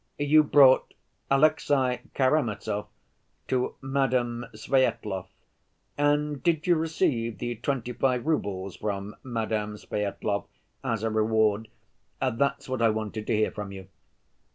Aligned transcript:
You 0.17 0.41
brought 0.43 0.95
Alexey 1.29 1.99
Karamazov 2.15 2.87
to 3.47 3.75
Madame 3.81 4.47
Svyetlov, 4.51 5.27
and 5.95 6.41
did 6.41 6.65
you 6.65 6.73
receive 6.75 7.37
the 7.37 7.57
twenty‐five 7.57 8.25
roubles 8.25 8.77
from 8.77 9.15
Madame 9.21 9.75
Svyetlov 9.77 10.45
as 10.83 11.03
a 11.03 11.11
reward, 11.11 11.67
that's 12.19 12.67
what 12.67 12.81
I 12.81 12.89
wanted 12.89 13.27
to 13.27 13.35
hear 13.35 13.51
from 13.51 13.71
you?" 13.71 13.89